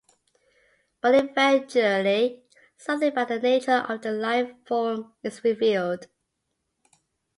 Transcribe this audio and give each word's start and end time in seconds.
But 1.01 1.13
eventually, 1.13 2.41
something 2.75 3.09
about 3.09 3.27
the 3.27 3.37
nature 3.37 3.85
of 3.87 4.01
the 4.01 4.11
life-form 4.13 5.13
is 5.21 5.43
revealed. 5.43 6.07